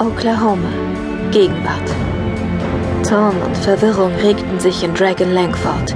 Oklahoma. 0.00 0.70
Gegenwart. 1.30 1.86
Zorn 3.02 3.36
und 3.42 3.54
Verwirrung 3.54 4.14
regten 4.14 4.58
sich 4.58 4.82
in 4.82 4.94
Dragon 4.94 5.30
Langford. 5.30 5.94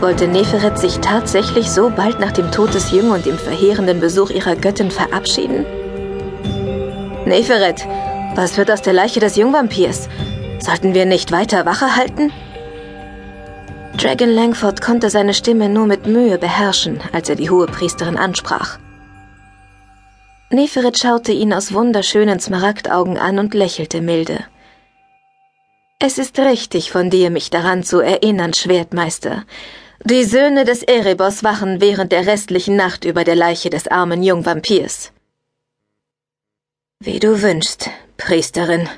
Wollte 0.00 0.26
Neferet 0.26 0.78
sich 0.78 0.98
tatsächlich 1.00 1.70
so 1.70 1.90
bald 1.90 2.20
nach 2.20 2.32
dem 2.32 2.50
Tod 2.50 2.72
des 2.72 2.90
Jungen 2.90 3.10
und 3.10 3.26
dem 3.26 3.36
verheerenden 3.36 4.00
Besuch 4.00 4.30
ihrer 4.30 4.56
Göttin 4.56 4.90
verabschieden? 4.90 5.66
Neferet, 7.26 7.86
was 8.34 8.56
wird 8.56 8.70
aus 8.70 8.80
der 8.80 8.94
Leiche 8.94 9.20
des 9.20 9.36
Jungvampirs? 9.36 10.08
Sollten 10.58 10.94
wir 10.94 11.04
nicht 11.04 11.30
weiter 11.30 11.66
Wache 11.66 11.96
halten? 11.96 12.32
Dragon 13.98 14.30
Langford 14.30 14.80
konnte 14.80 15.10
seine 15.10 15.34
Stimme 15.34 15.68
nur 15.68 15.86
mit 15.86 16.06
Mühe 16.06 16.38
beherrschen, 16.38 17.00
als 17.12 17.28
er 17.28 17.36
die 17.36 17.50
hohe 17.50 17.66
Priesterin 17.66 18.16
ansprach. 18.16 18.78
Neferet 20.50 20.98
schaute 20.98 21.32
ihn 21.32 21.52
aus 21.52 21.74
wunderschönen 21.74 22.40
Smaragdaugen 22.40 23.18
an 23.18 23.38
und 23.38 23.52
lächelte 23.52 24.00
milde. 24.00 24.46
Es 25.98 26.16
ist 26.16 26.38
richtig 26.38 26.90
von 26.90 27.10
dir, 27.10 27.28
mich 27.28 27.50
daran 27.50 27.82
zu 27.82 28.00
erinnern, 28.00 28.54
Schwertmeister. 28.54 29.44
Die 30.04 30.24
Söhne 30.24 30.64
des 30.64 30.82
Erebos 30.82 31.44
wachen 31.44 31.82
während 31.82 32.12
der 32.12 32.26
restlichen 32.26 32.76
Nacht 32.76 33.04
über 33.04 33.24
der 33.24 33.34
Leiche 33.34 33.68
des 33.68 33.88
armen 33.88 34.22
Jungvampirs. 34.22 35.12
Wie 37.00 37.18
du 37.18 37.42
wünschst, 37.42 37.90
Priesterin. 38.16 38.88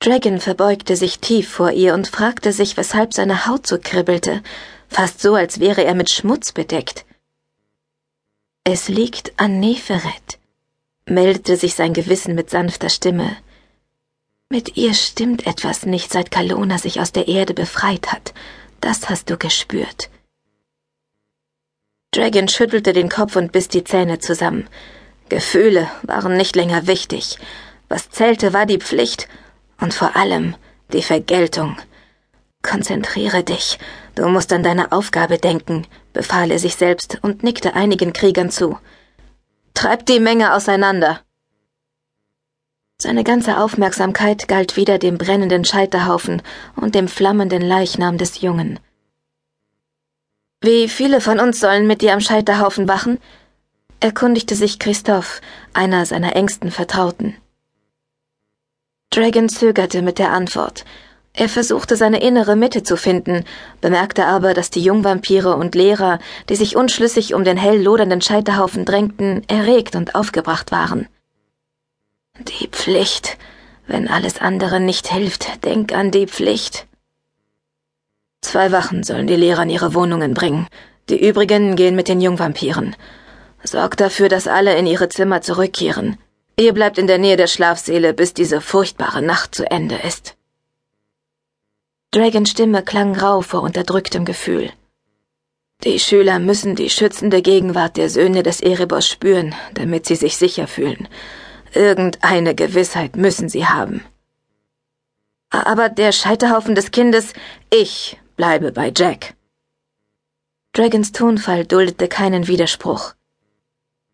Dragon 0.00 0.40
verbeugte 0.40 0.94
sich 0.96 1.20
tief 1.20 1.48
vor 1.48 1.70
ihr 1.70 1.94
und 1.94 2.08
fragte 2.08 2.52
sich, 2.52 2.76
weshalb 2.76 3.14
seine 3.14 3.46
Haut 3.46 3.66
so 3.66 3.78
kribbelte, 3.78 4.42
fast 4.88 5.22
so, 5.22 5.36
als 5.36 5.58
wäre 5.58 5.84
er 5.84 5.94
mit 5.94 6.10
Schmutz 6.10 6.52
bedeckt. 6.52 7.06
Es 8.64 8.88
liegt 8.88 9.32
an 9.38 9.58
Neferet, 9.58 10.38
meldete 11.04 11.56
sich 11.56 11.74
sein 11.74 11.94
Gewissen 11.94 12.36
mit 12.36 12.48
sanfter 12.48 12.90
Stimme. 12.90 13.36
Mit 14.48 14.76
ihr 14.76 14.94
stimmt 14.94 15.48
etwas 15.48 15.84
nicht, 15.84 16.12
seit 16.12 16.30
Kalona 16.30 16.78
sich 16.78 17.00
aus 17.00 17.10
der 17.10 17.26
Erde 17.26 17.54
befreit 17.54 18.12
hat. 18.12 18.32
Das 18.80 19.08
hast 19.08 19.30
du 19.30 19.36
gespürt. 19.36 20.10
Dragon 22.12 22.46
schüttelte 22.46 22.92
den 22.92 23.08
Kopf 23.08 23.34
und 23.34 23.50
biss 23.50 23.66
die 23.66 23.82
Zähne 23.82 24.20
zusammen. 24.20 24.68
Gefühle 25.28 25.90
waren 26.02 26.36
nicht 26.36 26.54
länger 26.54 26.86
wichtig. 26.86 27.38
Was 27.88 28.10
zählte, 28.10 28.52
war 28.52 28.66
die 28.66 28.78
Pflicht 28.78 29.28
und 29.80 29.92
vor 29.92 30.14
allem 30.14 30.54
die 30.92 31.02
Vergeltung. 31.02 31.78
Konzentriere 32.62 33.42
dich. 33.42 33.80
Du 34.14 34.28
musst 34.28 34.52
an 34.52 34.62
deine 34.62 34.92
Aufgabe 34.92 35.38
denken, 35.38 35.84
befahl 36.12 36.50
er 36.50 36.58
sich 36.58 36.76
selbst 36.76 37.18
und 37.22 37.42
nickte 37.42 37.74
einigen 37.74 38.12
Kriegern 38.12 38.50
zu. 38.50 38.78
Treibt 39.74 40.08
die 40.08 40.20
Menge 40.20 40.54
auseinander. 40.54 41.20
Seine 42.98 43.24
ganze 43.24 43.58
Aufmerksamkeit 43.58 44.46
galt 44.46 44.76
wieder 44.76 44.98
dem 44.98 45.18
brennenden 45.18 45.64
Scheiterhaufen 45.64 46.42
und 46.76 46.94
dem 46.94 47.08
flammenden 47.08 47.62
Leichnam 47.62 48.16
des 48.16 48.40
Jungen. 48.40 48.78
Wie 50.60 50.88
viele 50.88 51.20
von 51.20 51.40
uns 51.40 51.58
sollen 51.58 51.88
mit 51.88 52.02
dir 52.02 52.12
am 52.12 52.20
Scheiterhaufen 52.20 52.86
wachen? 52.86 53.18
erkundigte 53.98 54.54
sich 54.54 54.78
Christoph, 54.78 55.40
einer 55.72 56.06
seiner 56.06 56.36
engsten 56.36 56.70
Vertrauten. 56.70 57.36
Dragon 59.10 59.48
zögerte 59.48 60.02
mit 60.02 60.18
der 60.18 60.30
Antwort, 60.30 60.84
er 61.34 61.48
versuchte 61.48 61.96
seine 61.96 62.20
innere 62.20 62.56
Mitte 62.56 62.82
zu 62.82 62.96
finden, 62.96 63.44
bemerkte 63.80 64.26
aber, 64.26 64.52
dass 64.52 64.68
die 64.68 64.82
Jungvampire 64.82 65.56
und 65.56 65.74
Lehrer, 65.74 66.18
die 66.50 66.56
sich 66.56 66.76
unschlüssig 66.76 67.32
um 67.32 67.42
den 67.42 67.56
hell 67.56 67.82
lodernden 67.82 68.20
Scheiterhaufen 68.20 68.84
drängten, 68.84 69.42
erregt 69.48 69.96
und 69.96 70.14
aufgebracht 70.14 70.72
waren. 70.72 71.08
Die 72.38 72.68
Pflicht. 72.68 73.38
Wenn 73.86 74.08
alles 74.08 74.40
andere 74.40 74.78
nicht 74.78 75.08
hilft, 75.08 75.64
denk 75.64 75.92
an 75.92 76.10
die 76.10 76.26
Pflicht. 76.26 76.86
Zwei 78.42 78.70
Wachen 78.70 79.02
sollen 79.02 79.26
die 79.26 79.36
Lehrer 79.36 79.62
in 79.62 79.70
ihre 79.70 79.94
Wohnungen 79.94 80.34
bringen. 80.34 80.68
Die 81.08 81.20
übrigen 81.26 81.76
gehen 81.76 81.96
mit 81.96 82.08
den 82.08 82.20
Jungvampiren. 82.20 82.94
Sorgt 83.64 84.00
dafür, 84.00 84.28
dass 84.28 84.48
alle 84.48 84.76
in 84.76 84.86
ihre 84.86 85.08
Zimmer 85.08 85.40
zurückkehren. 85.40 86.18
Ihr 86.58 86.74
bleibt 86.74 86.98
in 86.98 87.06
der 87.06 87.18
Nähe 87.18 87.36
der 87.36 87.46
Schlafsäle, 87.46 88.12
bis 88.12 88.34
diese 88.34 88.60
furchtbare 88.60 89.22
Nacht 89.22 89.54
zu 89.54 89.68
Ende 89.70 89.96
ist. 89.96 90.36
Dragons 92.14 92.50
Stimme 92.50 92.82
klang 92.82 93.16
rau 93.16 93.40
vor 93.40 93.62
unterdrücktem 93.62 94.26
Gefühl. 94.26 94.70
Die 95.82 95.98
Schüler 95.98 96.40
müssen 96.40 96.76
die 96.76 96.90
schützende 96.90 97.40
Gegenwart 97.40 97.96
der 97.96 98.10
Söhne 98.10 98.42
des 98.42 98.60
Erebos 98.60 99.08
spüren, 99.08 99.54
damit 99.72 100.04
sie 100.04 100.16
sich 100.16 100.36
sicher 100.36 100.66
fühlen. 100.66 101.08
Irgendeine 101.72 102.54
Gewissheit 102.54 103.16
müssen 103.16 103.48
sie 103.48 103.64
haben. 103.64 104.04
Aber 105.48 105.88
der 105.88 106.12
Scheiterhaufen 106.12 106.74
des 106.74 106.90
Kindes, 106.90 107.32
ich 107.70 108.20
bleibe 108.36 108.72
bei 108.72 108.92
Jack. 108.94 109.32
Dragons 110.74 111.12
Tonfall 111.12 111.64
duldete 111.64 112.08
keinen 112.08 112.46
Widerspruch. 112.46 113.14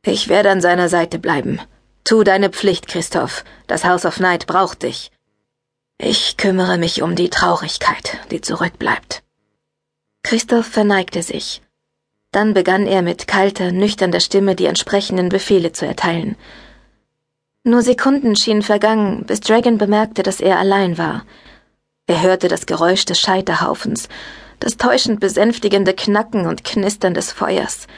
Ich 0.06 0.28
werde 0.28 0.50
an 0.50 0.60
seiner 0.60 0.88
Seite 0.88 1.18
bleiben. 1.18 1.60
Tu 2.04 2.22
deine 2.22 2.50
Pflicht, 2.50 2.86
Christoph. 2.86 3.44
Das 3.66 3.84
House 3.84 4.06
of 4.06 4.20
Night 4.20 4.46
braucht 4.46 4.84
dich. 4.84 5.10
Ich 6.00 6.36
kümmere 6.36 6.78
mich 6.78 7.02
um 7.02 7.16
die 7.16 7.28
Traurigkeit, 7.28 8.18
die 8.30 8.40
zurückbleibt. 8.40 9.24
Christoph 10.22 10.66
verneigte 10.66 11.24
sich. 11.24 11.60
Dann 12.30 12.54
begann 12.54 12.86
er 12.86 13.02
mit 13.02 13.26
kalter, 13.26 13.72
nüchterner 13.72 14.20
Stimme 14.20 14.54
die 14.54 14.66
entsprechenden 14.66 15.28
Befehle 15.28 15.72
zu 15.72 15.86
erteilen. 15.86 16.36
Nur 17.64 17.82
Sekunden 17.82 18.36
schienen 18.36 18.62
vergangen, 18.62 19.24
bis 19.26 19.40
Dragon 19.40 19.76
bemerkte, 19.76 20.22
dass 20.22 20.40
er 20.40 20.60
allein 20.60 20.98
war. 20.98 21.24
Er 22.06 22.22
hörte 22.22 22.46
das 22.46 22.66
Geräusch 22.66 23.04
des 23.04 23.18
Scheiterhaufens, 23.18 24.08
das 24.60 24.76
täuschend 24.76 25.18
besänftigende 25.18 25.94
Knacken 25.94 26.46
und 26.46 26.62
Knistern 26.62 27.14
des 27.14 27.32
Feuers. 27.32 27.88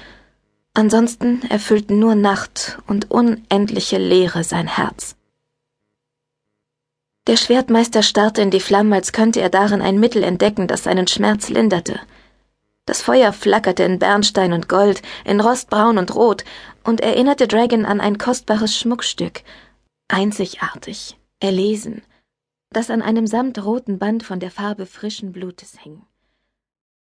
Ansonsten 0.72 1.42
erfüllten 1.50 1.98
nur 1.98 2.14
Nacht 2.14 2.78
und 2.86 3.10
unendliche 3.10 3.98
Leere 3.98 4.42
sein 4.42 4.68
Herz. 4.68 5.16
Der 7.26 7.36
Schwertmeister 7.36 8.02
starrte 8.02 8.42
in 8.42 8.50
die 8.50 8.60
Flammen, 8.60 8.92
als 8.92 9.12
könnte 9.12 9.40
er 9.40 9.50
darin 9.50 9.82
ein 9.82 10.00
Mittel 10.00 10.22
entdecken, 10.22 10.66
das 10.66 10.84
seinen 10.84 11.06
Schmerz 11.06 11.48
linderte. 11.48 12.00
Das 12.86 13.02
Feuer 13.02 13.32
flackerte 13.32 13.84
in 13.84 13.98
Bernstein 13.98 14.52
und 14.52 14.68
Gold, 14.68 15.02
in 15.24 15.40
Rostbraun 15.40 15.98
und 15.98 16.14
Rot 16.14 16.44
und 16.82 17.00
erinnerte 17.00 17.46
Dragon 17.46 17.84
an 17.84 18.00
ein 18.00 18.18
kostbares 18.18 18.76
Schmuckstück, 18.76 19.42
einzigartig, 20.08 21.18
erlesen, 21.40 22.02
das 22.70 22.90
an 22.90 23.02
einem 23.02 23.26
samtroten 23.26 23.98
Band 23.98 24.22
von 24.22 24.40
der 24.40 24.50
Farbe 24.50 24.86
frischen 24.86 25.32
Blutes 25.32 25.78
hing. 25.78 26.02